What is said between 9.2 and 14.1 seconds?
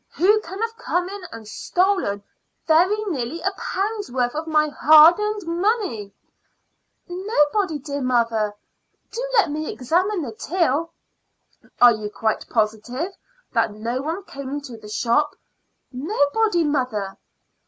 let me examine the till." "Are you quite positive that no